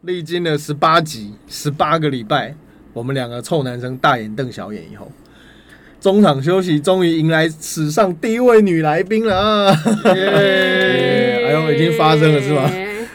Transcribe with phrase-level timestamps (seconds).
[0.00, 2.54] 好，历经了十八集、十八个礼拜，
[2.92, 5.10] 我们两个臭男生大眼瞪小眼以后，
[6.00, 9.70] 中场休息，终于迎来史上第一位女来宾了啊！
[10.14, 12.70] 耶 哎呦，已经发生了是吧？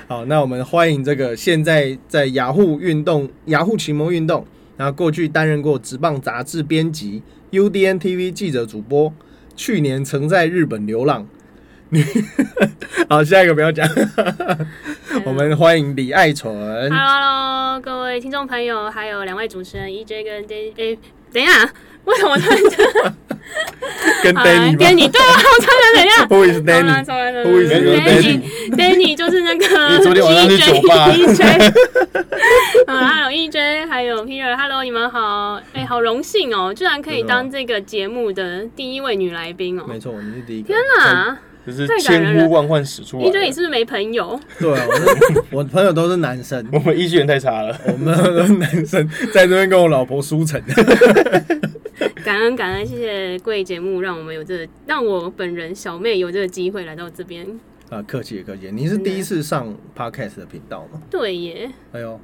[0.08, 4.46] 好，那我们欢迎这个现在在雅虎运动、雅虎奇摩运动，
[4.78, 7.22] 然后过去担任过职棒杂志编辑、
[7.52, 9.12] UDN TV 记者、主播，
[9.56, 11.28] 去年曾在日本流浪。
[13.10, 13.88] 好，下一个不要讲。
[15.24, 16.54] 我们欢迎李爱纯。
[16.92, 20.74] Hello，各位听众朋友，还有两位主持人 EJ 跟 D。
[20.78, 20.98] 哎，
[21.32, 21.70] 等一下，
[22.06, 22.70] 为什么突然间
[24.24, 26.26] 跟 Danny？Danny 对啊，我突然等一下。
[26.26, 29.98] Who is Danny？Who is Danny？Danny 就是那个。
[29.98, 31.10] 你昨天晚上去酒吧。
[31.12, 31.74] EJ。
[32.88, 34.56] 啊，还有 EJ，还有 Peter。
[34.58, 35.62] Hello，你们好。
[35.74, 39.86] 哎，好荣幸哦，居然可以当这个节目的第一位女来宾哦。
[39.88, 40.68] 没错，你是第一个。
[40.68, 41.38] 天哪！
[41.66, 43.26] 就是千呼万唤始出来。
[43.26, 44.40] 一堆你是不是没朋友？
[44.60, 44.86] 对啊，
[45.52, 46.66] 我 朋友都是男生。
[46.72, 50.62] 我们医学院太差了， 我们都是男生在这边跟我老婆输成。
[52.24, 57.46] 感恩感恩，谢谢贵节目，让我们有这个，让我本人小妹有这个机会来到这边。
[57.90, 61.02] 啊，客气客气，你是第一次上 podcast 的频道吗？
[61.10, 61.70] 对耶。
[61.92, 62.20] 哎呦，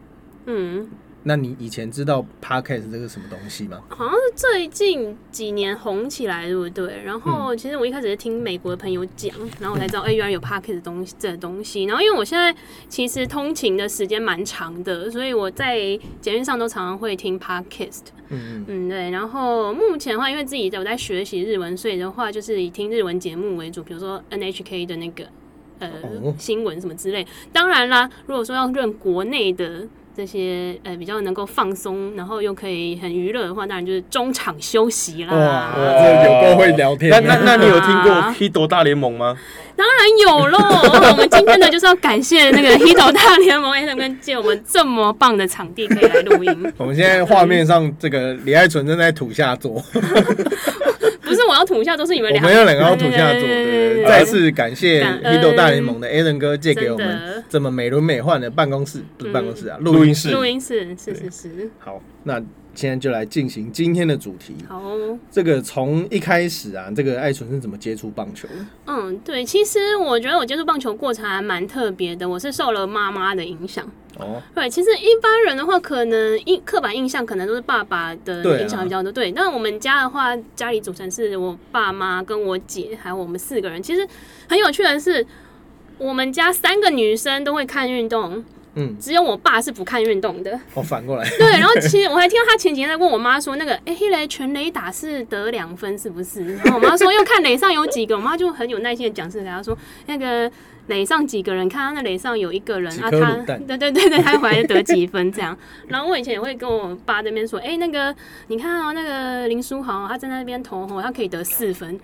[0.47, 0.87] 嗯。
[1.23, 3.79] 那你以前知道 podcast 这个什么东西吗？
[3.89, 7.03] 好像是最近几年红起来，对不对？
[7.03, 11.83] 然后其实我一开始是听美国的朋友讲，然后我才知道，哎，原来有 podcast 的东西，这东西。
[11.83, 12.55] 然后因为我现在
[12.89, 15.77] 其实通勤的时间蛮长的，所以我在
[16.19, 18.05] 捷运上都常常会听 podcast。
[18.29, 19.11] 嗯嗯对。
[19.11, 25.25] 然后目前的话，因为自己有在学习日文，所以的话就是以听日文节目为主，比如说 NHK 的那个
[25.77, 25.89] 呃
[26.39, 27.27] 新闻什么之类。
[27.53, 29.87] 当然啦，如果说要论国内的。
[30.15, 35.33] 这些呃比较能够放松，然后又可以很娱乐的话，当然就是中场休息啦。
[35.33, 37.09] 哇，这有够会聊天。
[37.11, 39.37] 那那那你有听过 《h i t 大联盟》吗？
[39.75, 40.57] 当然有喽。
[41.11, 46.73] 我们今天呢就是要感谢那个《h i t 大联盟》A 跟借我们这么棒的场地可以来录音。
[46.77, 49.81] 我们现在画面上这个李爱纯正在土下座。
[51.31, 52.47] 不是我要吐下，都是你们两个。
[52.49, 54.03] 我们要两个要吐下座的。
[54.05, 60.31] 再次感谢《i t 大联盟》的 a n 哥借给我们这么美轮美奂的办公室，不是办公室啊，录音室。
[60.31, 61.69] 录音室，是是是。
[61.79, 62.43] 好，那。
[62.73, 64.55] 现在就来进行今天的主题。
[64.67, 64.81] 好，
[65.29, 68.47] 这个从一开始啊，这个爱纯是怎么接触棒球？
[68.85, 72.27] 嗯，对，其实我觉得我接触棒球过程还蛮特别的。
[72.27, 73.85] 我是受了妈妈的影响。
[74.17, 79.11] 哦，对，其实一般人的话，可能印刻板印象可能都是爸爸的影响比较多。
[79.11, 83.81] 对，但我们家的话，家里组成是我爸妈跟我姐还有我们四个人。
[83.81, 84.07] 其实
[84.47, 85.25] 很有趣的是，
[85.97, 88.43] 我们家三个女生都会看运动。
[88.75, 90.57] 嗯，只有我爸是不看运动的。
[90.73, 91.29] 哦，反过来。
[91.37, 96.55] 对，然后其实我还听到他前几天在问我妈说，那个哎，黑雷全雷打是得两分是不是？
[96.55, 100.49] 然后我妈说要看垒上有几个，我妈就很有耐心的讲是给他说，那个
[100.87, 105.57] 垒上几个人，看他那垒上有一个人啊，他对对对对，他回来得几分这样。
[105.87, 108.15] 然后我以前也会跟我爸那边说，哎，那个
[108.47, 111.99] 你看哦，那个林书豪他在那边投吼，他可以得四分。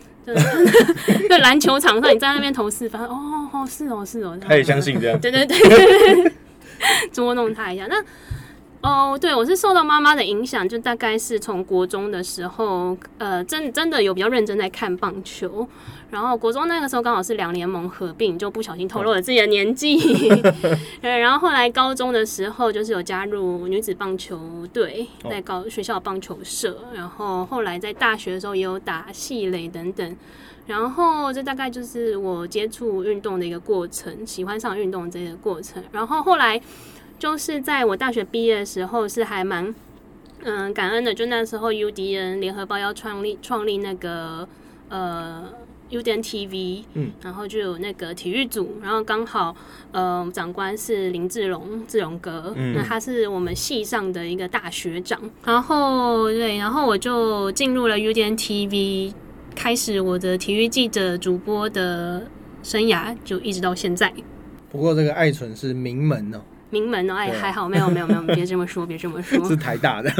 [1.30, 5.18] 在 篮球场上你在那边投四分，哦哦是哦是哦，他也相信这样。
[5.18, 5.58] 对对对。
[7.12, 8.04] 捉弄他一下，那
[8.82, 15.68] 哦，对我是受到妈妈的影响，就大概是从国中的时候，呃，真真的有比较认真在看棒球。
[16.10, 19.98] 然后国中那个时候刚好是两联盟合并，就不小心透露了自己的年纪。
[21.02, 24.40] 对，然后后来高中的时候，就是有加入女子棒球
[24.72, 26.78] 队，在高学校棒球社。
[26.94, 30.16] 然后后来在大学的时候也有打系垒等等。
[30.68, 35.82] 然后这大概就是我接触运动的一个过程，喜欢上运动这个过程。
[35.92, 36.62] 然后后来
[37.18, 39.74] 就是在我大学毕业的时候，是还蛮
[40.44, 41.14] 嗯感恩的。
[41.14, 44.46] 就那时候 UDN 联合报要创立创立那个
[44.90, 45.46] 呃
[45.90, 49.56] UDN TV，嗯，然后就有那个体育组，然后刚好
[49.94, 55.18] 呃长官是林志荣志荣哥，那他是我们系上的一个大学长。
[55.46, 59.14] 然后对，然后我就进入了 UDN TV。
[59.58, 62.22] 开始我的体育记者、主播的
[62.62, 64.14] 生涯，就一直到现在。
[64.70, 66.40] 不过这个爱纯是名门哦，
[66.70, 70.14] 名门哦，哎，还好，没有，没有，没有，别这么说，别这么说， 是台大的。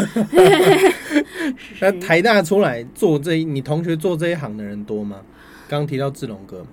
[1.80, 5.18] 那台大出来做这一，你同学做这一行的人多吗？
[5.70, 6.66] 刚刚提到志龙哥，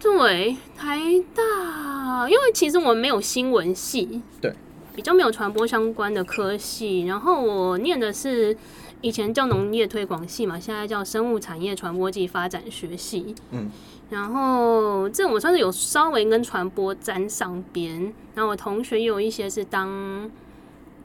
[0.00, 0.98] 对，台
[1.32, 4.52] 大，因为其实我们没有新闻系，对，
[4.96, 8.56] 比较没有传播相关的科系，然后我念的是。
[9.02, 13.34] 以前叫农业推广系嘛，现在叫生物产业传播暨发展学系。
[13.50, 13.70] 嗯，
[14.10, 18.12] 然后这我算是有稍微跟传播沾上边。
[18.34, 20.30] 然后我同学也有一些是当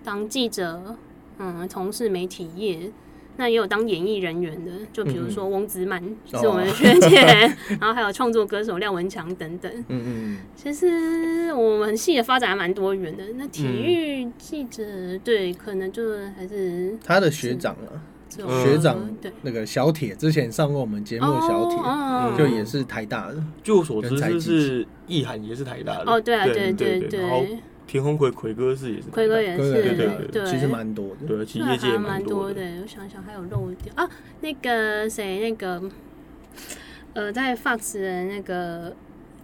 [0.03, 0.97] 当记者，
[1.37, 2.91] 嗯，从事媒体业。
[3.37, 6.01] 那也有当演艺人员的，就比如说翁子满
[6.31, 7.19] 哦是我们的学姐，
[7.79, 9.71] 然后还有创作歌手廖文强等等。
[9.89, 13.23] 嗯嗯其实我们系的发展还蛮多元的。
[13.35, 14.83] 那体育记者，
[15.23, 16.03] 对，可能就
[16.35, 19.31] 还是嗯，他的学长啊，这种学长对。
[19.41, 23.43] 那个小铁之前上过我们节目的小铁，哦就也是台大的。
[23.63, 26.11] 据我所知，就是意涵也是台大的。
[26.11, 31.27] 哦，对啊，对对对然后对，田宏奎奎哥是也是台大奎哥也是，对对对其实蛮多的。
[31.27, 32.61] 对，其实业界也蛮多的。
[32.81, 34.09] 我想想还有漏掉啊，
[34.41, 35.81] 那个谁，那个
[37.13, 38.93] 呃，在 Fox 的那个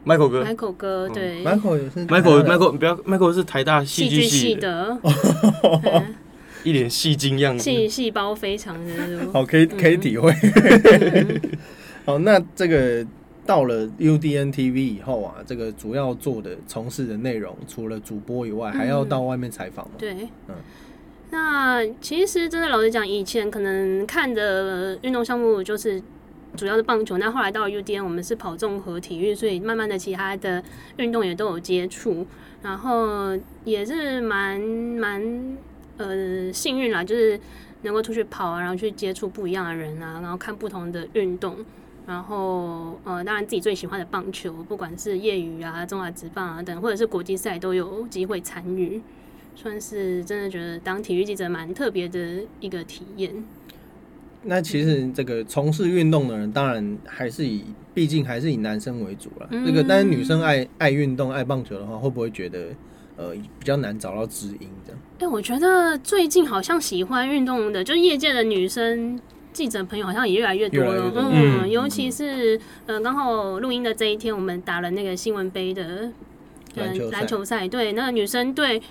[0.05, 0.43] Michael 哥。
[0.43, 1.13] Michael 哥，嗯。
[1.13, 1.43] 对。
[1.43, 2.59] Michael 也是，Michael 台大的。
[2.59, 4.97] Michael 不要 Michael 是台大戏剧系系的，
[6.63, 7.63] 一脸戏精样子。
[7.63, 8.91] 细细胞非常的
[9.31, 10.33] 好，可以可以体会。
[12.05, 13.05] 好，那这个
[13.51, 19.95] 到了 UDN TV 以后啊，这个主要做的从事的内容，除了主播以外，还要到外面采访吗？
[19.97, 20.13] 对，
[20.47, 20.55] 嗯
[21.31, 26.01] 那其实真的老实讲，以前可能看的运动项目就是
[26.55, 30.63] 主要是棒球，那后来到了 UDN，我们是跑综合体育，所以慢慢的其他的
[30.95, 32.25] 运动也都有接触，
[32.63, 35.57] 然后也是蛮蛮
[35.97, 37.37] 呃幸运啦，就是
[37.81, 41.57] 能够出去跑啊，然后去接触不一样的人啊，然后看不同的运动。
[42.11, 49.01] 然后，呃，当然自己最喜欢的棒球，不管是业余啊、中华职棒啊等，或者是国际赛，都有机会参与。
[49.55, 53.33] 算是真的觉得当体育记者蛮特别的一个体验。
[54.43, 57.63] 那其实这个从事运动的人，当然还是以，
[57.93, 59.47] 毕竟还是以男生为主了。
[59.51, 62.67] 嗯这个，但是女生爱爱运动、爱棒球的话，会不会觉得
[63.15, 65.01] 呃比较难找到知音这样？
[65.19, 69.19] 哎、我觉得最近好像喜欢运动的，就业界的女生
[69.53, 71.11] 记者朋友好像也越来越多了。
[71.15, 76.11] 嗯，嗯尤其是呃，刚好录音的这一天，我们打了那个新闻杯的
[76.75, 78.81] 篮球赛篮球赛，对，那个女生队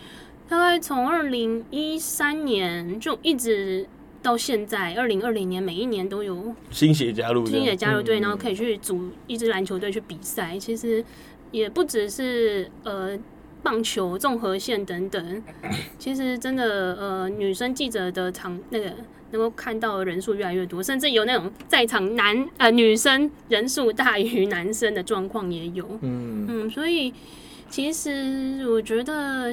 [0.48, 3.86] 大概从二零一三年就一直。
[4.22, 10.58] 到现在，二零二零年每一年都有新血加入新血，加入队，嗯然后可以去组一支篮球队去比赛。
[10.58, 11.02] 其实
[11.50, 13.18] 也不只是呃
[13.62, 15.42] 棒球、综合线等等，
[15.98, 18.90] 其实真的呃女生记者的场那个
[19.30, 25.86] 能够看到的人数越来越多，甚至有那种在场男呃女生人数大于男生的状况也有。
[26.00, 27.12] 嗯，嗯，所以
[27.68, 29.52] 其实我觉得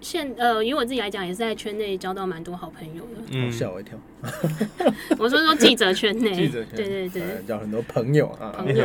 [0.00, 3.20] 现呃以我自己来讲，也是在圈内交到蛮多好朋友的。
[3.20, 3.96] 我嗯，吓我一跳。
[5.18, 8.52] 我说说记者圈内， 记者圈对对对，呃交很多朋友啊。
[8.56, 8.84] 朋友。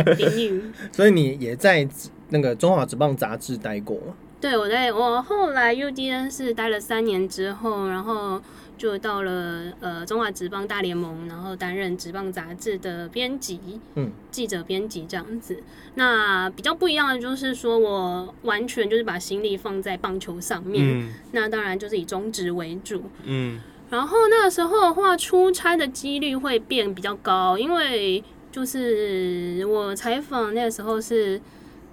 [0.92, 1.86] 所以你也在
[2.30, 4.14] 那个中华职棒杂志待过吗？
[4.40, 8.40] 对，我在我后来 UDN 是待了三年之后，然后
[8.76, 15.62] 就到了呃中华职棒大联盟，然后担任职棒杂志的编辑，嗯，记者编辑这样子。
[15.94, 23.04] 那比较不一样的就是说我完全就是把心力放在棒球上面，嗯那当然就是以中职为主。
[23.24, 23.58] 嗯
[23.88, 31.40] 然后那个时候的话，出差的几率会变比较高，因为就是我采访那个时候是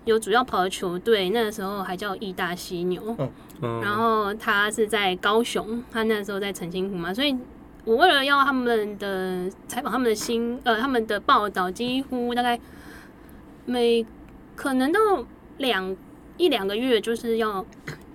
[0.05, 3.15] 有主要跑的球队，那个时候还叫义大犀牛，
[3.61, 7.35] 嗯，然后他是在高雄，他那时候在澄清湖嘛，所以
[7.85, 12.59] 我为了要他们的采访他们的新呃他们的报道，几乎大概
[13.65, 14.05] 每
[14.55, 14.99] 可能到
[15.57, 15.95] 两
[16.37, 17.65] 一两个月，就是要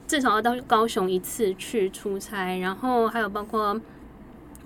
[0.07, 3.81] 至少要到高雄一次去出差，然后还有包括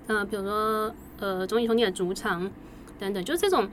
[0.07, 2.51] 呃比如说呃中艺兄弟的主场
[2.99, 3.69] 等等，就是这种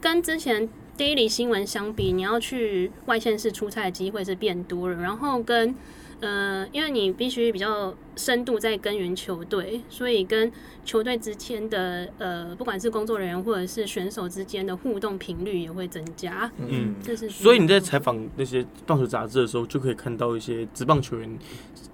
[0.00, 5.74] 跟之前 daily 新闻相比，你要去外县市出差的机会是变多了，然后跟
[6.20, 10.50] 呃，因为你必须比较深度在耕耘球队，所以跟
[10.82, 16.50] 球队之间的呃，不管是工作人员或者是选手之间的互动频率也会增加。
[16.56, 21.38] 嗯这是所以你在采访那些棒球杂志的时候，就可以看到一些职棒球员、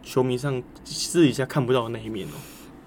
[0.04, 2.38] 球迷上私底下看不到的那一面哦。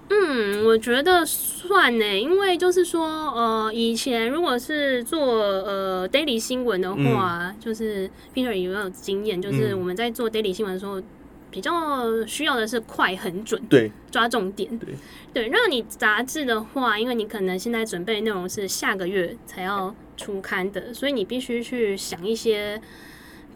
[0.08, 9.78] 嗯，我觉得算呢，因为就是说，呃，以前如果是做呃 daily 新闻的话，就是 Peter 有没有经验，就是嗯。
[9.78, 11.02] 我们在做 daily 新闻的时候，
[11.50, 14.78] 比较需要的是快、很准，对，抓重点。
[14.78, 14.94] 对。
[15.34, 22.80] 对，那你杂志的话，因为你可能现在准备内容是下个月才要出刊的，所以你必须去想一些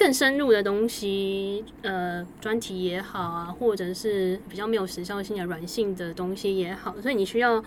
[0.01, 7.63] 更深入的东西，呃，专题也好啊，或者是比较没有时效性的软性的东西也好，所以你需要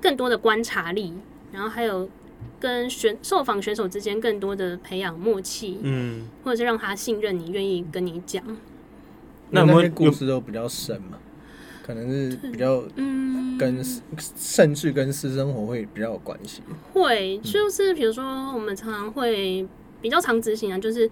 [0.00, 1.12] 更多的观察力，
[1.50, 2.08] 然后还有
[2.60, 8.40] 跟选受访选手之间更多的培养默契，嗯，或者是让他信任你，愿意跟你讲。
[9.50, 11.18] 那那些故事都比较深嘛，
[11.82, 13.82] 可能是比较嗯，跟
[14.16, 16.62] 甚至跟私生活会比较有关系。
[16.92, 19.66] 会，就是比如说，我们常常会
[20.00, 21.10] 比较常执行啊，就是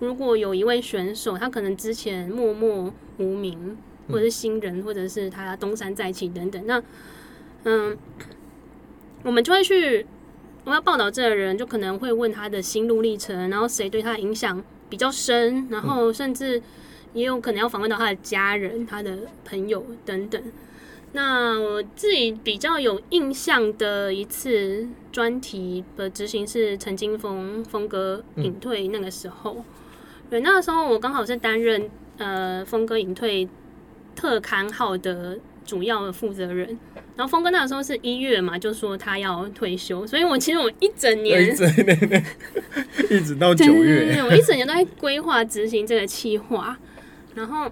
[0.00, 3.76] 如果有一位选手，他可能之前默默无名，
[4.08, 6.82] 或者是新人，或者是他东山再起等等，那
[7.64, 7.96] 嗯，
[9.24, 10.06] 我们就会去，
[10.64, 16.62] 我们要报道这个人，就可能会问他的心路历程，然后谁对他的影响比较深，然后甚至
[17.12, 20.40] 也有可能要访问到他的家人、他的朋友等等。
[21.12, 29.64] 那我自己比较有印象的一次专题的执行是陈金峰峰哥隐退那个时候，
[30.30, 33.48] 对，那个时候我刚好是担任呃峰哥隐退
[34.14, 36.78] 特刊号的主要的负责人，
[37.16, 41.42] 然后峰哥那个时候是一月嘛，就说他要退休，所以我其实我一整年
[43.10, 46.78] 一直到九月，对，我一整年都在规划执行这个计划。
[47.34, 47.70] 然后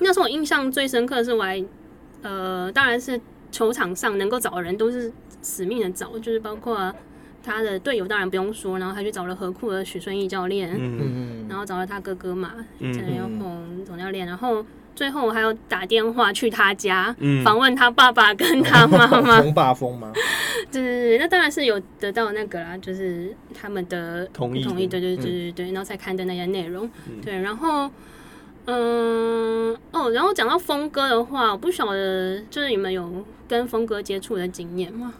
[0.00, 1.64] 那时候我印象最深刻的是我还
[2.22, 3.20] 呃，当然是
[3.52, 6.92] 球场上能够找的人都是死命的找，就是包括
[7.46, 10.98] 他的队友，当然不用说，然后他去找了何库的许顺义教练，嗯。
[11.00, 11.46] 嗯。
[11.48, 12.92] 然后找了他哥哥嘛，嗯。
[12.92, 17.14] 陈元宏总教练，然后最后我还有打电话去他家。
[17.20, 17.44] 嗯。
[17.44, 20.12] 访问他爸爸跟他妈妈，风霸风吗？
[20.72, 27.20] 对对对，那当然是有得到那个啦，就是他们的同意同意，对对对对对，然后才刊登那些内容，嗯。
[27.24, 27.88] 对，然后
[28.64, 35.14] 嗯哦，然后讲到峰哥的话，我不晓得就是你们有跟峰哥接触的经验吗？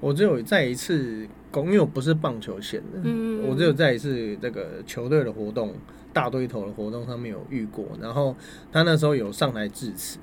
[0.00, 5.74] 我只有在一次公，因为我不是棒球线的，嗯我只有在一次这个球队的活动。
[6.10, 8.34] 大堆头的活动上面有遇过，然后
[8.72, 10.18] 他那时候有上台致辞，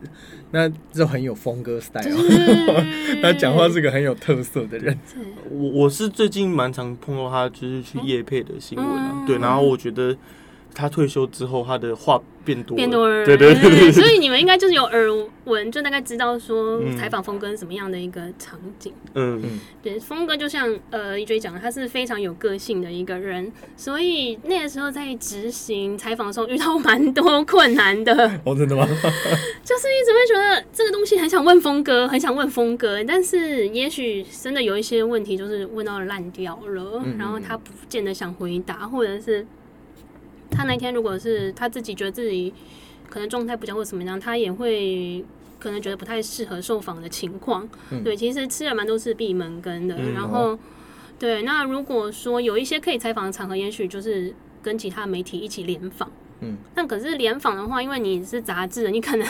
[0.52, 2.04] 那就很有风格 style，
[3.22, 4.98] 他 讲话是个很有特色的人。
[5.50, 10.18] 我我是最近蛮常碰到他，就是去夜配的新闻啊，嗯对，然后我觉得
[10.76, 15.08] 他退休之后，他的话变多了，变多人，对对对 所以你们应该就是有耳
[15.46, 18.94] 闻，就大概知道说嗯采访峰哥是什么样的一个场景。
[19.16, 19.42] 嗯。
[19.82, 28.14] 对，峰哥就像呃一追讲的，他是非常有个性的一个人，所以那个时候在执行采访的时候遇到蛮多困难的，
[28.44, 28.86] 哦，真的吗？
[29.64, 37.18] 就是一直会觉得这个东西很想问峰哥，很想问峰哥，但是也许真的有一些问题就是问到烂掉了，嗯。
[37.18, 39.46] 然后他不见得想回答，或者是
[40.56, 42.54] 他那天如果是他自己觉得自己
[43.10, 45.24] 可能状态不佳或怎么样，他也会。
[45.58, 49.96] 可能觉得不太适合受访的情况，嗯对，其实吃了蛮多是闭门羹的。
[49.98, 50.60] 嗯然后，
[51.18, 54.32] 对，那如果说有一些可以采访的场合，也许就是
[54.62, 56.12] 跟其他媒体一起联访。
[56.42, 59.28] 嗯，但可是联访的话，因为你是杂志，你可能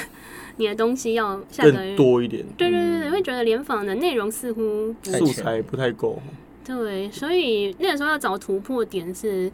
[0.57, 6.19] 你的东西要下个更多一点，对对对对，会觉得联访的内容似乎素材不太够，
[6.65, 9.49] 对，所以那个时候要找突破点是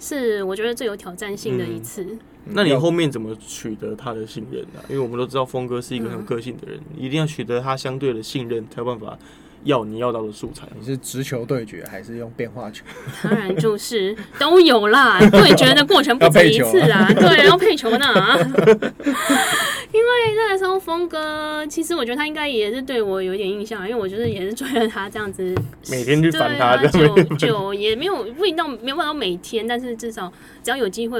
[0.00, 2.18] 是我觉得最有挑战性的一次。
[2.46, 9.16] 那你后面怎么取得他的信任呢、因为我们都知道峰哥是一个很有个性的人，你一定要取得他相对的信任，才有办法
[9.64, 10.66] 要你要到的素材。
[10.78, 12.84] 你是直球对决还是用变化球？
[13.22, 18.06] 当然就是都有啦， 对决的过程不止一次啊，对，要配球呢。
[19.92, 25.54] 因为那个时候峰哥，其实我觉得他应该也是对我有一点印象，因为我就是也是追着他这样子，
[25.90, 31.18] 每天去烦他就就也没有不一定到没有办法到每天，但是至少只要有机会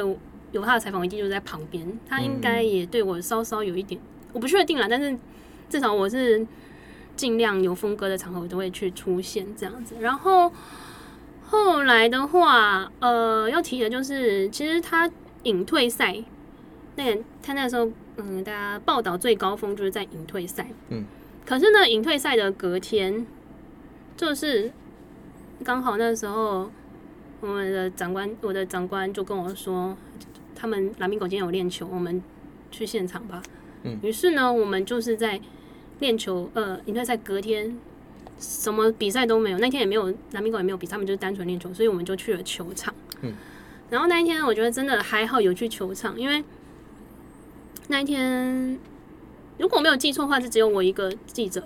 [0.52, 1.84] 有他的采访，我一定就在旁边。
[2.08, 4.00] 他应该也对我稍稍有一点，
[4.32, 5.16] 我不确定啦，但是
[5.68, 6.46] 至少我是
[7.20, 9.94] 尽量有风格的场合，我都会去出现这样子。
[10.00, 10.50] 然后
[11.42, 15.10] 后来的话，呃，要提的就是，其实他
[15.42, 16.16] 隐退赛
[16.96, 17.86] 那个，他那时候，
[18.16, 21.04] 嗯，大家报道最高峰就是在隐退赛，嗯，
[21.44, 23.26] 可是呢，隐退赛的隔天，
[24.16, 24.72] 就是
[25.62, 26.70] 刚好那时候，
[27.42, 29.94] 我们的长官，我的长官就跟我说，
[30.54, 32.22] 他们蓝冰狗今天有练球，我们
[32.70, 33.42] 去现场吧。
[33.82, 35.38] 嗯于是呢，我们就是在
[36.00, 37.78] 练球，呃，隐退赛隔天
[38.38, 42.92] 什么比赛都没有，那天也没有南冰馆也没有比赛，他们就是单纯练球，所以我们就去了球场。
[43.20, 43.34] 嗯，
[43.90, 46.42] 然后那一天我觉得真的还好有去球场，因为
[47.88, 48.78] 那一天
[49.58, 51.62] 如果我没有记错的话，是只有我一个记者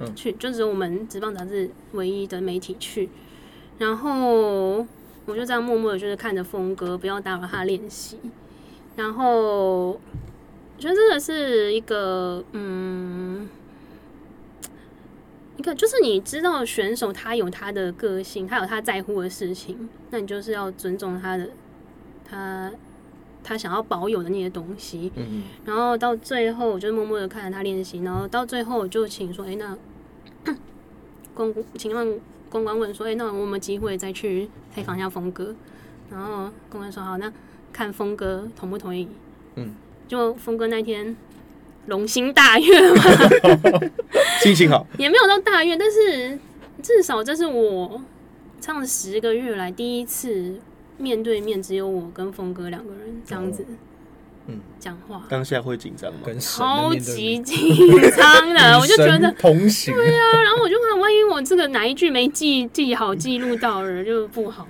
[0.00, 3.08] 嗯去，就只有我们职棒杂志唯一的媒体去，
[3.78, 4.86] 然后
[5.24, 8.18] 我就这样默默的，就是看着峰哥，不要打扰他练习，
[8.96, 10.00] 然后我
[10.78, 13.48] 觉得真的是一个嗯。
[15.58, 21.50] 一个就是你知道选手他有他的个性，他有他在乎的事情，那你就是要尊重他的，
[22.24, 22.72] 他
[23.42, 25.12] 他想要保有的那些东西。
[25.16, 29.76] 嗯，然后到最后，我就默默的看着他练习，然后到最后我就请说，哎、那
[31.34, 35.54] 公请问公关问说，哎、那我们有机会再去采访一下峰哥？
[36.08, 37.32] 然后公关说好，那
[37.72, 39.08] 看峰哥同不同意？
[39.56, 39.74] 嗯，
[40.06, 41.16] 就峰哥那天
[41.88, 43.02] 龙心大悦嘛，
[44.40, 46.38] 心情好，也没有到大悦，但是
[46.82, 48.00] 至少这是我
[48.60, 50.54] 唱了十个月来第一次
[50.96, 53.64] 面对面只有我跟峰哥两个人这样子。
[54.50, 56.20] 嗯讲话，当下会紧张吗？
[56.24, 57.58] 跟超级紧
[58.16, 59.30] 张的， 我就觉得。
[59.32, 64.66] 同行，对啊，然后我就怕，万一我这个哪一句没记记好，记录到了就不好。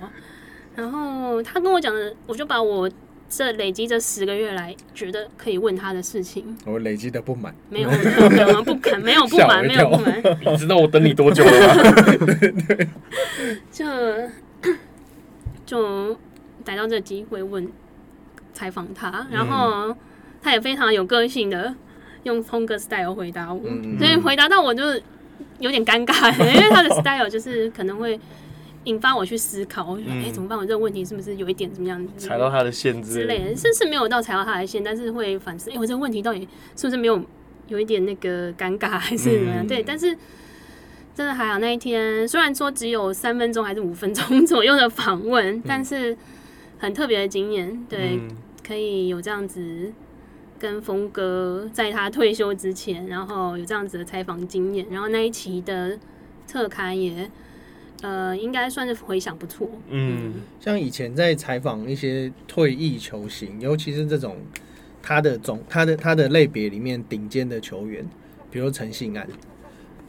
[0.75, 2.89] 然后他跟我讲的，我就把我
[3.29, 7.89] 这累积这十个月来觉得可以问他的事情，我累积的不满，没有
[8.29, 12.87] 没有不肯，没有不满， 没有不跳满，你知道我等你多久了吗？
[13.71, 13.85] 就
[15.65, 16.17] 就
[16.65, 17.71] 逮到这个机会问
[18.53, 19.95] 采访他，然后
[20.41, 21.73] 他也非常有个性的
[22.23, 23.97] 用风格 style 回答我，嗯。
[23.99, 24.83] 所以回答到我就
[25.59, 28.19] 有点尴尬，因为他的 style 就是可能会
[28.85, 30.57] 引发我去思考，我就说哎、嗯怎么办？
[30.57, 37.21] 我这个问题是不是有一点怎么样踩到他的线之之类的，甚至没有到踩到他的线，但是会反思，哎、我这个问题到底是不是没有
[37.67, 39.65] 有一点那个尴尬，还是怎么样？
[39.65, 40.17] 嗯对，但是
[41.13, 46.17] 真的还好，那一天虽然说只有三分钟还是五分钟左右的访问，但是
[46.77, 48.29] 很特别的经验，对，嗯
[48.65, 49.91] 可以有这样子。
[50.61, 55.97] 跟峰哥在他退休之前，然后有这样子的采访经验，然后那一期的
[56.45, 57.31] 特刊也，
[58.01, 59.69] 呃，应该算是回想不错。
[59.89, 64.37] 嗯像以前在采访一些退役球星，尤其是这种
[65.01, 68.07] 他的总他的他的类别里面顶尖的球员，
[68.49, 69.27] 比如陈信安，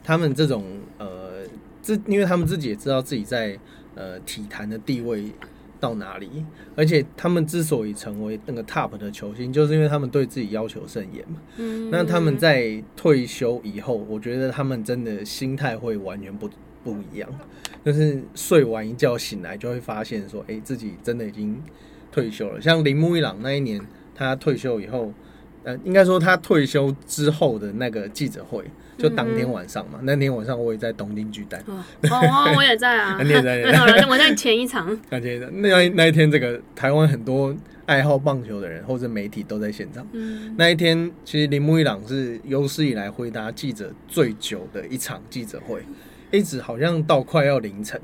[0.05, 0.65] 他们这种
[0.99, 1.43] 呃，
[1.83, 3.59] 自因为他们自己也知道自己在
[3.95, 5.33] 呃体坛的地位
[5.81, 6.45] 到哪里，
[6.77, 11.41] 而且他们之所以成为那个 top 的球星，就是因为他们对自己要求甚严嘛。
[11.57, 16.49] 嗯，那他们在退休以后，我觉得他们真的心态会完全不
[16.83, 17.29] 不一样，
[17.85, 21.61] 就是睡完一觉醒来就会发现说，哎、自己真的已经
[22.11, 22.61] 退休了。
[22.61, 23.81] 像铃木一朗那一年，
[24.15, 25.13] 他退休以后，
[25.65, 28.65] 呃，应该说他退休之后的那个记者会，
[28.97, 33.63] 就当天晚上嘛，那天晚上我也在东京巨蛋，哦哦，我也在啊， 你也 在。
[34.09, 37.55] 我在前一场，而且那那一天，这个台湾很多
[37.87, 40.07] 爱好棒球的人或者媒体都在现场。
[40.13, 45.83] 嗯，那一天，其实铃木一朗是有史以来回答记者最久的一场记者会，
[46.31, 48.01] 一直好像到快要凌晨，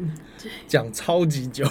[0.67, 1.65] 讲超级久。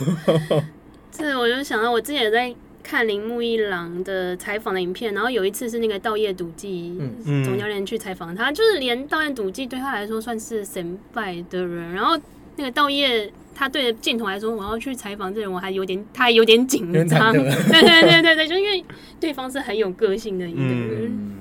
[1.12, 12.18] 这我就想到我之前也在看铃木一郎的采访的影片，然后有一次是那个道业笃纪总教练去采访他，就是连道业笃纪对他来说算是神拜的人，然后
[12.56, 13.32] 那个道业。
[13.58, 17.32] 他对着镜头来说：“我要去采访这人，我还有点，他还有点紧张。
[17.32, 17.42] 对
[17.82, 18.84] 对对对对，就因为
[19.18, 21.06] 对方是很有个性的一个人。
[21.06, 21.35] 嗯，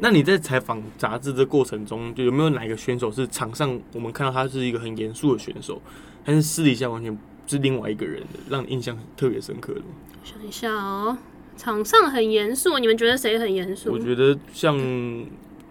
[0.00, 5.80] 那你在采访杂志的过程中，就有没有哪一个选手是场上我们看到他是一个很严肃的选手，
[6.24, 9.86] 但是私底下完全是另外一个人的，让你印象特别深刻的吗？
[10.24, 11.16] 想一下哦，
[11.56, 13.92] 场上很严肃，你们觉得谁很严肃？
[13.92, 14.76] 我觉得像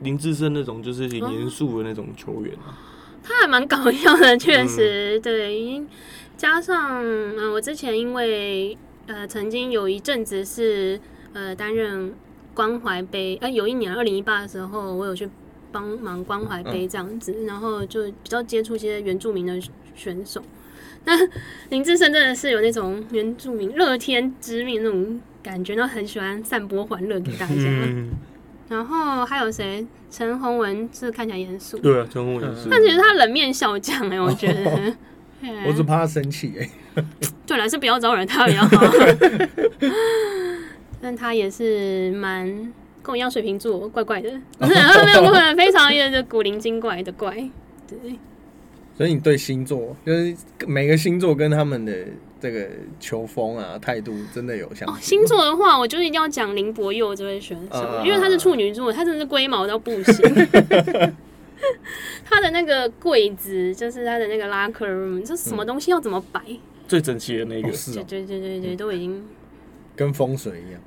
[0.01, 2.77] 林志胜那种就是很严肃的那种球员啊，
[3.23, 5.83] 他还蛮搞笑的，确实，对。
[6.37, 10.99] 加上，嗯、我之前因为呃，曾经有一阵子是
[11.33, 12.13] 呃担任
[12.57, 15.29] 关怀杯，呃，有一年二零一八的时候，我有去
[15.71, 19.61] 帮忙关怀杯这样子，然后就比较接触一些原住民的
[19.95, 20.41] 选手。
[21.05, 21.13] 那
[21.69, 27.53] 林志胜真的是有那种原住民乐天知命那种感觉，然后很喜欢散播欢乐给大家。
[27.57, 28.09] 嗯，
[28.69, 29.85] 然后还有谁？
[30.09, 34.93] 陈宏文是看起来严肃，对啊，陈宏文是，但其实他冷面笑匠哎、我觉得。
[35.39, 37.03] 对我只怕他生气哎、
[37.45, 38.87] 对了，是不要招惹他比较好。
[41.01, 42.45] 但他也是蛮
[43.01, 44.29] 跟我一样水瓶座，怪怪的，
[44.59, 47.35] 没有没有不可能，非常的古灵精怪的怪。
[47.87, 47.97] 对，
[48.97, 51.93] 所以你对星座，就是每个星座跟他们的
[52.41, 52.67] 这个
[52.99, 60.47] 球风啊态度，真的有相哦，星座的话，我就一定要讲林柏佑这位选手，啊因为他是处女座，他真的是龟毛到不行。
[62.29, 66.41] 他的那个柜子，就是他的那个 locker room，这什么东西要怎么摆？
[66.87, 67.69] 最整齐的那个。
[67.69, 69.25] 哦，是哦，对对对对对，都已经
[69.97, 70.79] 跟风水一样。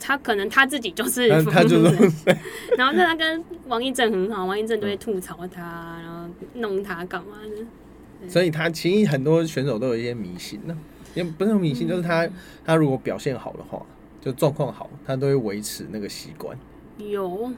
[0.00, 2.10] 他可能他自己就是他他就是
[2.76, 8.28] 然后他跟王一正很好，王一正都会吐槽他，然后弄他干嘛的。
[8.28, 10.76] 所以他其实很多选手都有一些迷信呢、
[11.14, 12.28] 也不是迷信，就是他
[12.64, 13.80] 他如果表现好的话，
[14.20, 16.58] 就状况好，他都会维持那个习惯。
[16.98, 17.52] 有，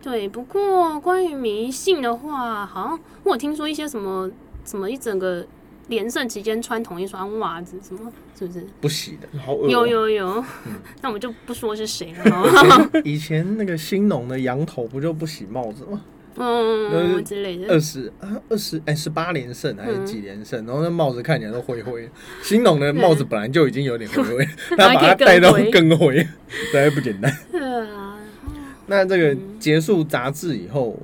[0.00, 0.26] 对。
[0.28, 4.30] 不过关于迷信的话，好像我有听说一些什么
[4.64, 5.44] 什么一整个
[5.88, 8.66] 连胜期间穿同一双袜子，什么是不是？
[8.80, 9.38] 不洗的。
[9.38, 10.44] 好恶哦有有有，
[11.02, 12.90] 那我们就不说是谁了？
[13.04, 16.00] 以前那个兴农的羊头不就不洗帽子吗？
[16.36, 17.78] 嗯之类的二。
[17.78, 20.64] 十啊，二十哎，十八连胜还是嗯几连胜？
[20.64, 22.08] 然后那帽子看起来都灰灰的。
[22.42, 26.18] 新农的帽子本来就已经有点灰灰，他把它戴到更灰更灰，
[26.48, 27.30] 实在不简单。
[27.50, 28.16] 对啊，
[28.86, 30.98] 那这个结束杂志以后，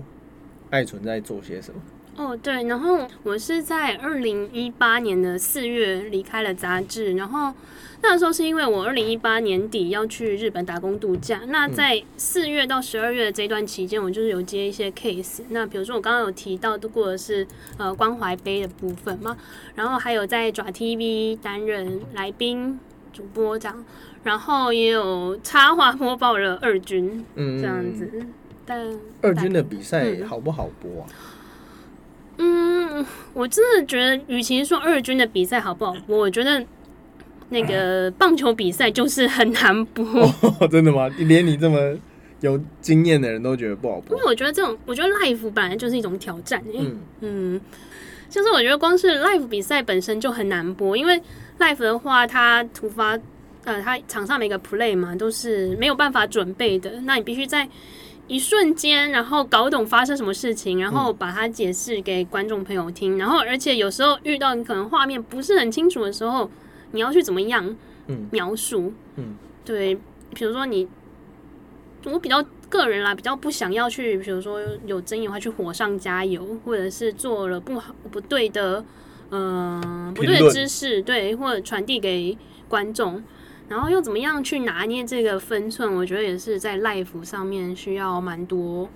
[0.70, 1.80] 爱存在做些什么？
[2.18, 7.54] 哦，对，然后我是在二零一八年的四月离开了杂志，然后
[8.02, 19.36] 那时候是因为我二零一八年底要去日本打工度假，那在四月到十二月的这段期间，我就是有接一些 case，那比如说我刚刚有提到过的是呃关怀杯的部分嘛，
[19.76, 22.80] 然后还有在爪 TV 担任来宾
[23.12, 23.84] 主播这样，
[24.24, 28.26] 然后也有插画播报了二军嗯这样子，
[28.66, 30.26] 但二军的比赛嗯。
[30.26, 31.06] 好不好播啊？
[31.08, 31.37] 嗯，
[33.34, 36.64] 我真的觉得，与其说二军的比赛好不好播，我觉得
[37.50, 40.04] 那个棒球比赛就是很难播。
[40.58, 41.08] 哦，真的吗？
[41.18, 41.96] 连你这么
[42.40, 44.28] 有经验的人都觉得不好播因为？
[44.28, 47.60] 我觉得这种，我觉得 live 本来就是一种挑战、欸，嗯嗯，
[48.28, 51.20] 就是我觉得光是 live 比赛本身就很难播，因为
[51.58, 53.18] live 的话，它突发，
[53.64, 57.68] 呃，它场上每个 play 嘛都是没有办法准备的，那你必须在
[58.28, 66.50] 一瞬间，然后搞懂发生什么事情，然后把它解释给观众朋友听，然后而且有时候遇到你可能画面不是很清楚的时候，
[66.92, 67.74] 你要去怎么样
[68.06, 68.92] 嗯描述？
[69.16, 69.94] 嗯，对，
[70.34, 70.86] 比如说你，
[72.04, 78.84] 我比较个人啦，比较不想要去，比如说有争议的话，去火上加油，或者是做了不好不对的，
[79.30, 82.36] 呃，不对的知识，对，或者传递给
[82.68, 83.22] 观众。
[83.68, 85.94] 然后又怎么样去拿捏这个分寸？
[85.94, 88.88] 我觉得也是在 life 上面需要蛮多，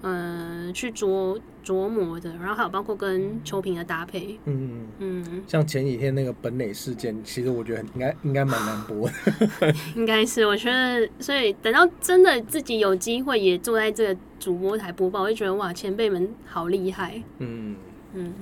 [0.00, 2.30] 呃，去琢琢磨的。
[2.36, 9.74] 然后还有包括跟球评的搭配，嗯，嗯，像前几天那个本垒事件，其实我觉得应该应该蛮难播的。
[9.94, 17.20] 应该是，我觉得，所以等到真的自己有机会也坐在这个主播台播报，我就觉得哇，前辈们好厉害。
[17.38, 17.76] 嗯，
[18.14, 18.32] 嗯，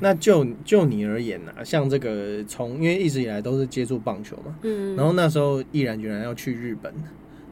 [0.00, 6.92] 那就就你而言啊，像这个从因为一直以来都是接触棒球嘛，嗯，然后那时候毅然决然要去日本，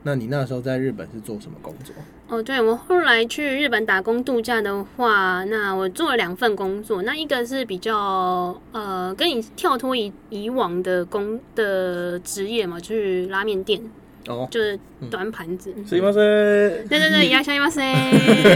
[0.03, 1.95] 那你那时候在日本是做什么工作？
[2.29, 13.83] 哦，对我后来去日本打工度假的话，那我做了两份工作，那一个是比较呃，跟你跳脱以以往的工的职业嘛，去拉面店，
[14.28, 14.78] 哦，就是
[15.10, 15.74] 端盘子。
[15.86, 16.88] すいません。
[16.90, 17.82] 对对对，いらっしゃいませ。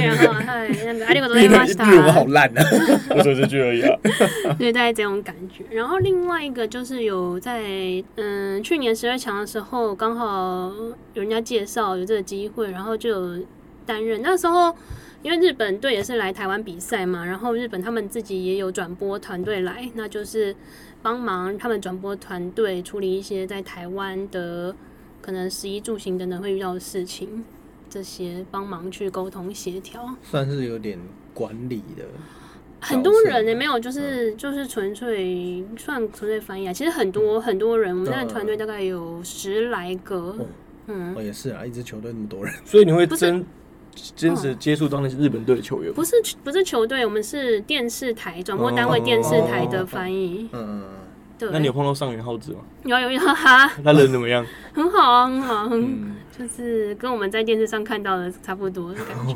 [0.05, 1.85] 然后嗨，那个ありがとうございました。
[1.85, 2.61] 日文好烂啊！
[3.15, 3.97] 我只有这句而已啊。
[4.59, 5.63] 对，大概这种感觉。
[5.71, 7.63] 然后另外一个就是有在
[8.17, 10.73] 嗯去年十二强的时候，刚好
[11.13, 13.43] 有人家介绍有这个机会，然后就有
[13.85, 14.21] 担任。
[14.21, 14.75] 那时候
[15.21, 20.53] 因为日本队也是来台湾比赛嘛，然后日本他们自己也有转播团队来，那就是
[21.01, 24.75] 帮忙他们转播团队处理一些在台湾的
[25.26, 27.44] 可能食衣住行等等会遇到的事情，
[27.90, 30.08] 这些帮忙去沟通协调。
[30.22, 30.96] 算是有点
[31.34, 32.04] 管理的，
[32.80, 36.72] 很多人也没有，就是嗯就是纯粹算纯粹翻译啊。
[36.72, 40.46] 其实很多很多人，我们那个团队大概有十来个哦，
[40.86, 43.44] 嗯，哦也是啊，一支球队那么多人， 所以你会真
[44.14, 45.96] 坚持接触到那些日本队的球员吗？
[45.96, 50.48] 不是不是球队，我们是电视台转播单位哦电视台的翻译。
[50.52, 50.84] 嗯，
[51.38, 52.60] 对，那你有碰到上原浩子吗？
[52.84, 54.44] 有有有哈，他人怎么样？
[54.72, 59.34] 很好啊，很好，很嗯就是跟我们在电视上看到的差不多的感觉。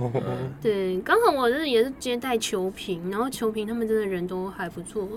[0.62, 5.08] 对，刚好我是也是接待球评，然后球评他们真的人都还不错。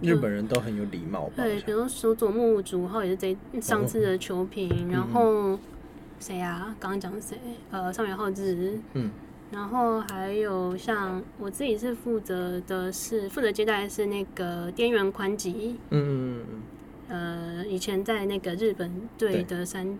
[0.00, 1.32] 日本人都很有礼貌吧？
[1.36, 5.58] 对，比如说佐木主浩也是这上次的球评，然后
[6.18, 6.74] 谁啊？
[6.80, 7.36] 刚刚讲谁？
[7.70, 9.10] 呃，上原浩志，嗯，
[9.52, 16.62] 然后还有像我自己是负责的是负责接待的是那个滇原宽吉，嗯嗯嗯
[17.08, 19.98] 呃，以前在那个日本队的三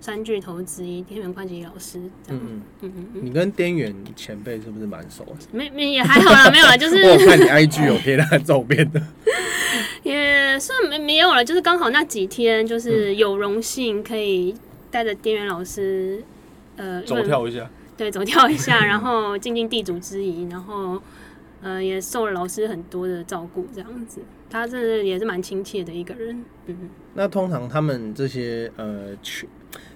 [0.00, 2.92] 三巨头之一滇原宽吉老师，这样，嗯嗯。
[3.14, 5.36] 嗯你跟滇原前辈是不是蛮熟的？
[5.52, 9.00] 没没也还好啦，没有啦，就是 我看你 IG 有贴他的照片的，
[10.02, 14.52] 也算没没有了，就是刚好那几天，嗯就是有荣幸可以
[14.90, 16.20] 带着店员老师，
[16.76, 21.00] 呃，走跳一下，对，走跳一下， 然后尽尽地主之谊，然后
[21.62, 29.46] 呃，也受了老师很多的照顾，这样子，他是也是蛮亲切的一个人，嗯，那通常他们这些呃球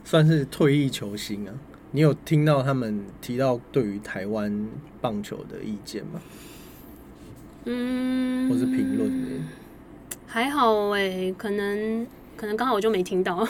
[0.05, 1.55] 算是退役球星啊，
[1.91, 4.69] 你有听到他们提到对于台湾
[5.01, 6.21] 棒球的意见吗？
[7.65, 9.31] 嗯，或是评论的？
[10.29, 12.07] 还好哎、可能
[12.37, 13.45] 可能刚好我就没听到，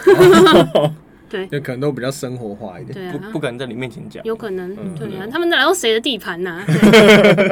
[1.29, 2.95] 对就可能都比较生活化一点。
[2.95, 3.39] 对啊不不。
[3.39, 6.75] 敢在你面前讲，有可能，嗯对啊，他们来到谁的地盘呐、 对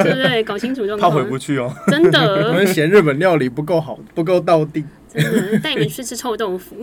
[0.03, 0.43] 对不对？
[0.43, 1.09] 搞清楚就他。
[1.09, 1.73] 回不去哦。
[1.87, 6.75] 真我的，们嫌日本料理不够好，不够到地，真的带你们去吃臭豆腐，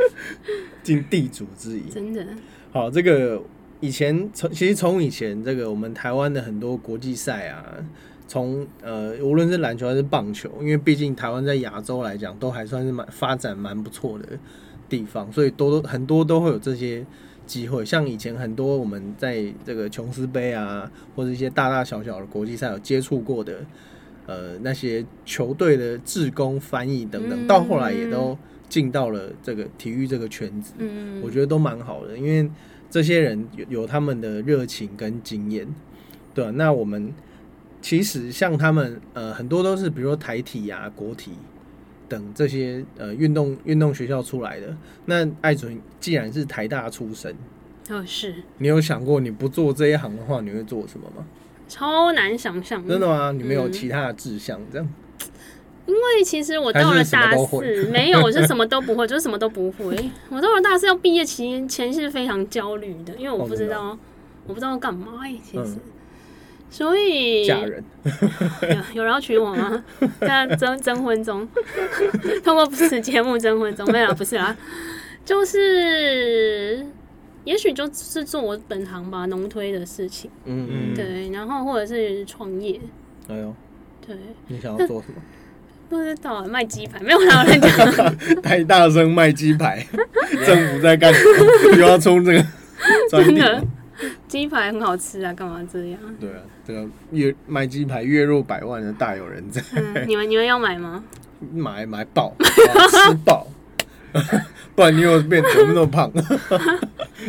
[0.82, 1.82] 尽地主之谊。
[1.92, 2.24] 真的。
[2.72, 3.42] 好，这个
[3.80, 7.64] 以前从其实从以前这个我们台湾的很多国际赛啊，
[8.26, 14.24] 从呃无论是篮球还是棒球，因为毕竟台湾在亚洲来讲都还算是蛮发展蛮不错的
[14.90, 17.06] 地方，所以多很多都会有这些
[17.46, 17.84] 机会。
[17.84, 23.64] 像以前很多我们在这个琼斯杯啊，或者一些大大小小的国际赛有接触过的，
[24.26, 28.36] 呃，那些球队的志工、翻译等等，嗯到后来也都
[28.68, 30.74] 进到了这个体育这个圈子。
[30.78, 32.50] 嗯，我觉得都蛮好的，因为
[32.90, 35.66] 这些人有有他们的热情跟经验，
[36.34, 37.12] 对啊那我们
[37.80, 41.32] 其实像他们呃很多都是比如说台体啊、国体
[42.10, 44.76] 等这些呃运动运动学校出来的。
[45.06, 47.34] 那艾准既然是台大出身，
[47.88, 51.24] 哦是你有想过你不做这一行的话，你会做什么吗？
[51.68, 53.30] 超难想象，真的吗？
[53.32, 54.88] 你没有嗯其他的志向这样？
[55.86, 60.10] 因为其实我到了大四，没有，我是什么都不会， 就是什么都不会。
[60.28, 63.98] 我到了大四要毕业期前是非常焦虑的，因为我不知道，
[64.46, 65.74] 我不知道要干嘛哎、其实。
[65.76, 65.80] 嗯
[66.70, 67.84] 所以嫁人？
[68.94, 69.84] 有有人要娶我吗？
[70.20, 71.46] 在征征婚中，
[72.44, 74.56] 通过此节目征婚中，没有， 不是啦，
[75.24, 76.86] 就是
[77.44, 82.80] 也许就是做我本行吧，农推的事情，嗯嗯嗯，对，然后或者是创业，
[83.28, 83.54] 哎呦，
[84.06, 85.20] 对，你想要做什么？
[85.88, 88.40] 不知道卖鸡排没有啦，我乱讲。
[88.42, 89.84] 太大声卖鸡排，
[90.46, 91.20] 政府在干什
[91.68, 91.76] 么？
[91.78, 92.46] 又要冲这个？
[93.10, 93.60] 真的，
[94.28, 96.00] 鸡排很好吃啊，干嘛这样？
[96.18, 101.02] 对啊，这个月卖鸡排月入百万的大有人在，嗯，你们你们要买吗？
[101.52, 103.46] 买买爆，啊吃爆，
[104.76, 106.12] 不然你又变怎么那么 胖？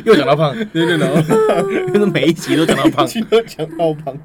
[0.05, 3.07] 又讲到胖，对对对，就是每一集都讲到胖。
[3.07, 4.17] 其都讲到胖，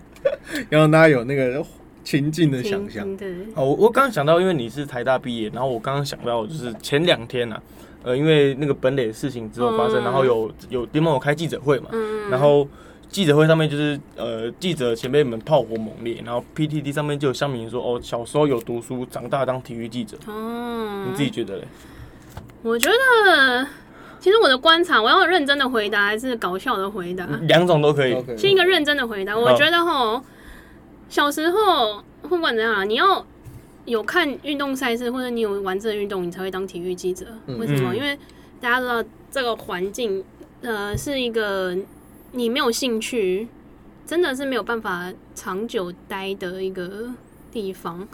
[0.69, 1.65] 然后大家有那个
[2.05, 3.17] 情境的想象。
[3.17, 7.61] 对，哦，我我刚刚想到，因为你是台大毕业，然后我刚刚想到就是前两天啊，
[8.07, 12.66] 呃，因为那个本垒的事情之后发生，嗯然后有有联盟有开记者会嘛，嗯，然后
[13.09, 21.64] 记者会上面就是呃记者前辈们炮火猛烈，然后 PTT 上面就有乡民说哦，小时候有读书，长大当体育记者，哦，你自己觉得嘞？
[22.62, 23.66] 我觉得，
[24.21, 27.27] 其实我的观察，我要认真的回答还是搞笑的回答？
[27.42, 28.16] 两种都可以。
[28.38, 29.37] 是一个认真的回答。
[29.37, 30.23] 我觉得吼，
[31.09, 33.25] 小时候不管怎样啊，你要
[33.87, 37.27] 有看运动赛事，或者你有玩这个运动，你才会当体育记者。
[37.46, 37.94] 嗯为什么？
[37.94, 38.18] 嗯因为
[38.61, 40.22] 大家都知道这个环境，
[40.61, 41.77] 呃，是一个
[42.33, 43.49] 你没有兴趣，
[44.07, 47.11] 真的是没有办法长久待的一个
[47.53, 48.07] 地方。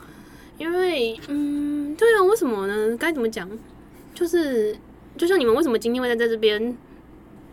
[0.59, 2.97] 因为，嗯，对啊，为什么呢？
[2.97, 3.49] 该怎么讲？
[4.15, 4.77] 就是，
[5.17, 6.77] 就像你们为什么今天会在在这边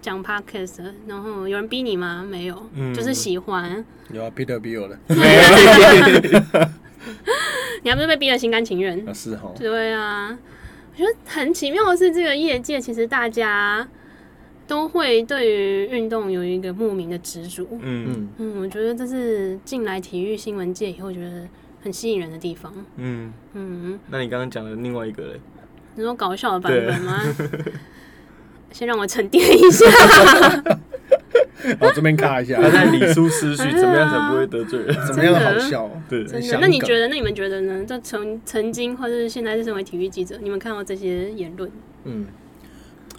[0.01, 2.23] 讲 podcast，然后有人逼你吗？
[2.29, 3.83] 没有，嗯就是喜欢。
[4.11, 4.99] 有啊，Peter Bill 的
[7.83, 9.07] 你还不是被逼得心甘情愿？
[9.07, 10.37] 啊是哈，对啊，
[10.93, 13.87] 我觉得很奇妙的是，这个业界其实大家
[14.67, 17.65] 都会对于运动有一个莫名的执着。
[17.79, 21.47] 嗯嗯嗯，我觉得这是进来体育新闻界以后，觉得
[21.81, 22.73] 很吸引人的地方。
[22.97, 25.39] 嗯，嗯，那你刚刚讲的另外一个嘞？
[25.95, 27.19] 你说搞笑的版本吗？
[28.71, 29.85] 先让我沉淀一下。
[31.79, 34.95] 好这边看一下， 他在理出思绪，怎么样才不会得罪人？
[35.05, 35.89] 怎么样好笑？
[36.09, 36.25] 对，
[36.59, 37.07] 那你觉得？
[37.07, 37.83] 那你们觉得呢？
[37.85, 41.69] 就曾曾经或者是现在是身为体育记者，你们看到这些言论，
[42.05, 42.25] 嗯，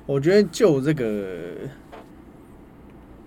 [0.07, 1.53] 我觉得就这个，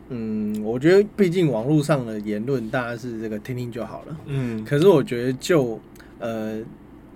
[0.09, 4.17] 嗯，我觉得毕竟网络上的言论，大家是这个听听就好了。
[4.25, 5.79] 嗯可是我觉得就
[6.19, 6.59] 呃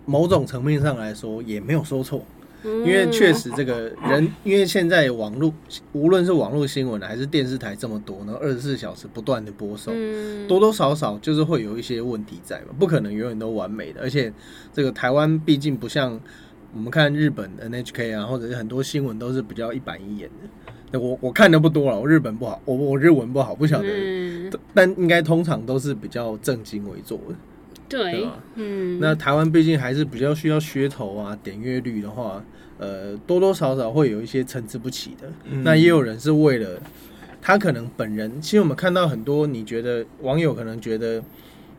[0.05, 2.25] 某种层面上来说，也没有说错，
[2.63, 5.53] 因因为确实这个人，因为现在网络
[5.93, 14.01] 无论是网络新闻还是电视台这么多，然后二十四小时不断的播送，嗯多多少少就是会有一些问题在嘛，不可能永远都完美的。
[14.01, 14.31] 而且
[14.73, 16.19] 这个台湾毕竟不像
[16.73, 20.71] 我们看日本 NHK 啊，或者是很多新闻都是比较一板一眼的。
[20.91, 23.87] 那我我看的不多了，我日本不好，我我日文不好，不晓得。
[23.87, 27.35] 嗯，但应该通常都是比较正经为做的。
[27.89, 32.43] 对嗯，那台湾毕竟还是比较需要噱头啊、点阅率的话，
[32.77, 35.31] 呃，多多少少会有一些参差不齐的。
[35.45, 35.63] 嗯。
[35.63, 36.79] 那也有人是为了
[37.41, 41.23] 他可能本人，其实我们看到很多，你觉得网友可能觉得，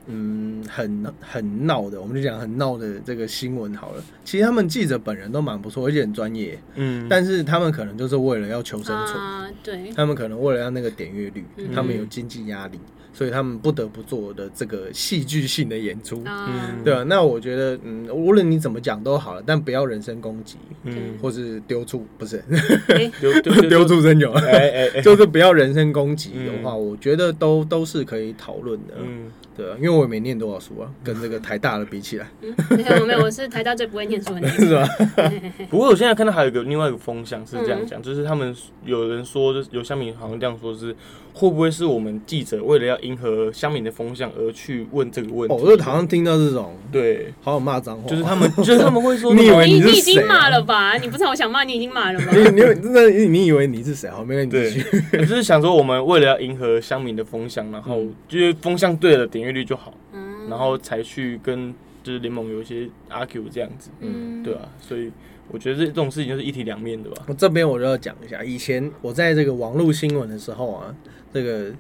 [0.09, 4.03] 嗯，很很闹的，我们就讲很闹的这个新闻好了。
[4.25, 11.69] 其实他们记者本人都蛮不错，而且很专业，嗯，但是他们可能就是为了要求生存，啊，对，他们可能为了要那个点阅率，嗯。
[11.75, 12.79] 他们有经济压力，
[13.13, 16.23] 所以他们不得不做的这个戏剧性的演出。
[16.25, 22.43] 啊，嗯对啊，那我觉得，嗯，无论你怎么讲都好了，但不要人身攻击，嗯，或是丢出，不是。
[22.89, 26.89] 哎 丢丢丢，出真有，哎哎哎， 就是不要人身攻击的话，嗯。
[26.89, 28.95] 我觉得都都是可以讨论的。
[28.99, 34.73] 嗯，对啊，因为我也没念多少书啊，跟这个台大的比起来， 嗯，没有没有，我是台大最不会念书的那 是。
[34.73, 34.89] 吧？
[35.69, 40.95] 不过我现在看到还有一个另外一个风向是这样嗯讲，就是他们有人说，就是有乡民好像这样说是，
[41.39, 45.55] 会不会是我们记者为了要迎合乡民的风向而去问这个问题？
[45.55, 50.97] 哦，我就好像听到这种，对，好有骂脏话，就是他们， 就是他们会说，你以为你是你你已经骂了吧？
[50.97, 52.33] 你不是我想骂，你已经骂了吧？
[52.35, 54.11] 你你真的你你以为你是谁？
[54.11, 55.05] 好，没关系，对继续。
[55.13, 61.73] 我就是想说，我们为了要迎合乡民的风向，然后嗯就是风向对了，点阅率就好，嗯，然后才去跟
[62.03, 65.11] 就是联盟有一些 argue 这样子，嗯，对啊，所以
[65.51, 67.25] 我觉得这这种事情就是一体两面的吧。
[67.27, 70.95] 我这边我就要讲一下，以前我在这个网络新闻的时候啊，
[71.33, 71.73] 这个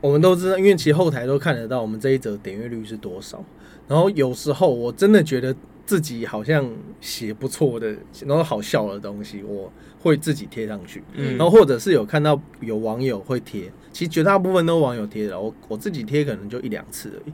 [0.00, 3.42] 我们都知道，因为其实后台都看得到我们这一则点阅率是多少。
[3.86, 11.02] 然后有时候我真的觉得自己好像写不错的，然后好笑的东西，我会自己贴上去。
[11.14, 17.32] 嗯然后或者是有看到有网友会贴，其实绝大部分都是网友贴的，我我自己贴可能就一两次而已。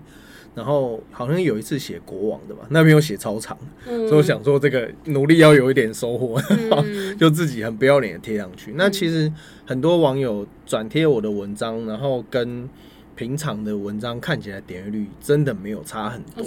[0.54, 4.08] 然后好像有一次写国王的吧，那边有写超长，嗯。
[4.08, 6.40] 所以我想说这个努力要有一点收获，
[6.82, 7.16] 嗯。
[7.18, 8.72] 就自己很不要脸的贴上去。
[8.76, 9.32] 那其实
[9.64, 12.68] 很多网友转贴我的文章，然后跟
[13.14, 16.44] 平常的文章看起来点阅率真的没有差很多。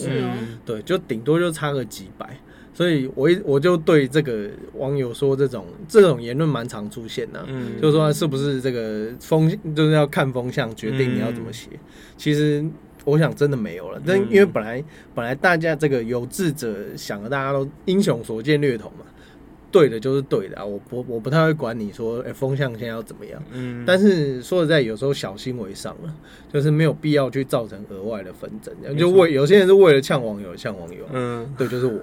[0.65, 2.37] 对，就顶多就差个几百。
[2.75, 7.45] 所以我一我就对这个网友说，这种这种言论蛮常出现的、啊。
[7.47, 11.69] 嗯，就是说是不是这个风，就是要看风向决定你要怎么写。
[12.17, 12.65] 其实
[13.03, 14.27] 我想真的没有了，但嗯。
[14.29, 19.05] 因为本来本来大家这个有志者想的，大家都英雄所见略同嘛，
[19.71, 23.41] 对的就是对的啊，我不我不太会管你说，哎、风向现在要怎么样。
[23.51, 26.13] 嗯，但是说实在，有时候小心为上了，
[26.51, 28.73] 就是没有必要去造成额外的纷争。
[28.83, 28.93] 错。
[28.93, 32.01] 就为有些人是为了呛网友，呛网友，嗯，对，就是我。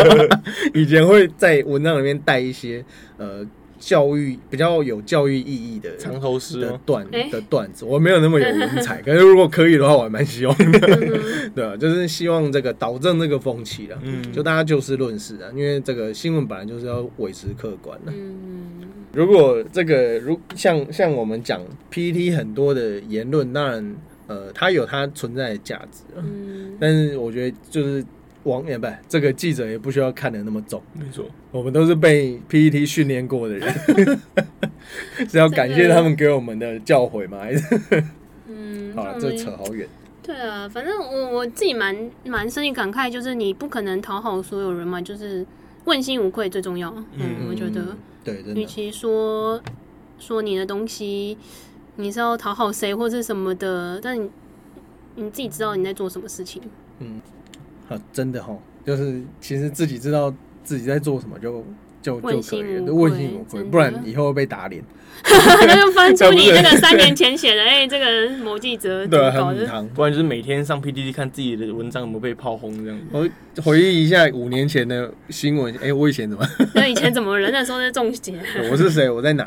[0.74, 2.84] 以前会在文章里面带一些
[3.16, 3.44] 呃
[3.80, 6.78] 教育比较有教育意义的长头诗的？
[6.86, 10.78] 段哎的段子，我没有那么有文采， 可是如果可以的话，我还蛮希望的。
[10.78, 13.98] 嗯 对啊，就是希望这个导正这个风气啦。
[14.02, 18.12] 嗯，就大家就事论事啊，因为这个新闻本来就是要维持客观的。
[18.12, 18.68] 嗯
[19.12, 23.96] 如果这个如像像我们讲 PPT 很多的言论，当然
[24.28, 28.04] 呃它有它存在的价值啊，嗯，但是我觉得就是
[28.44, 30.82] 网也不这个记者也不需要看得那么重。
[30.94, 33.74] 没错，我们都是被 PPT 训练过的人，
[35.28, 37.38] 是要感谢他们给我们的教诲吗？
[37.40, 38.04] 还是
[38.48, 39.88] 嗯，好了，这扯好远。
[40.22, 45.44] 对啊，反正我我自己蛮蛮深的感慨，就是你不可能讨好所有人嘛，就是
[45.84, 46.94] 问心无愧最重要。
[47.14, 49.60] 嗯，我觉得嗯，对，与其说
[50.18, 51.36] 说你的东西
[51.96, 54.30] 你是要讨好谁或是什么的，但你
[55.16, 56.62] 你自己知道你在做什么事情。
[57.90, 61.62] 啊，真的哈，就是其实自己知道自己在做什么就
[62.00, 64.82] 就就可以了，问愧心无愧，不然以后会被打脸。
[65.22, 69.58] 那就翻出你那个 三年前写的，哎、这个某记者怎对啊，么搞的？
[69.58, 69.88] 很汤。
[69.88, 73.04] 不然就是每天上 PPT 看自己的文章有没有被炮轰这样子。
[73.12, 73.28] 我
[73.62, 76.46] 回忆一下五年前的新闻，哎、我以前怎么？
[76.74, 78.34] 那以前怎么人那时候在中邪？
[78.70, 79.10] 我是谁？
[79.10, 79.46] 我在哪？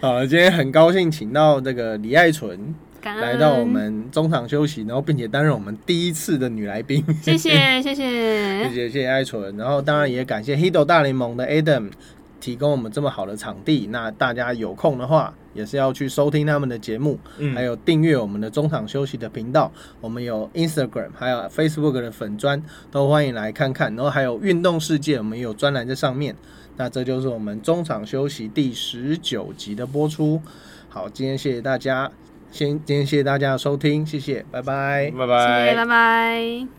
[0.00, 2.74] 好了，今天很高兴请到这个李爱纯
[3.06, 7.04] 感恩来到我，们中场休息，然后并且担任我们第一次的女来宾。
[7.22, 8.68] 谢谢谢 谢谢。
[8.68, 11.88] 谢谢谢爱纯，然后当然也感谢 Hido 大联盟的 Adam
[12.40, 13.86] 提供我们这么好的场地。
[13.92, 19.70] 那大家有空的话，也是要去收听他们的节目，嗯还有订阅我们的中场休息的频道。
[20.00, 23.94] 我们有 Instagram 还有 Facebook 的粉砖，都欢迎来看看。
[23.94, 26.34] 然后还有运动世界，我们也有专栏在上面。
[26.76, 30.42] 那这就是我们中场休息第十九集的播出。
[30.88, 32.10] 好，今天谢谢大家，
[32.56, 35.12] 先今天谢谢大家的收听，谢谢，拜拜。
[35.16, 36.75] 拜谢谢，拜拜。